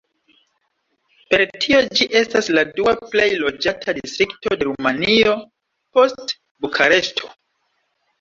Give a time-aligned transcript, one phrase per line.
[1.33, 5.35] Per tio ĝi estas la dua plej loĝata distrikto de Rumanio,
[5.99, 6.35] post
[6.67, 7.31] Bukareŝto.